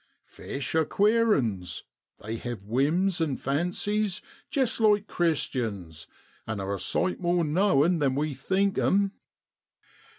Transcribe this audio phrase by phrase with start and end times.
[0.25, 1.83] 5 * Fish are queer 'uns.
[2.23, 6.07] They hev whims an' fancies jest like Christians,
[6.47, 9.11] and are a sight more knowin' than we think 'em.'